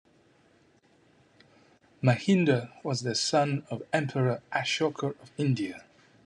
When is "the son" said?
3.01-3.67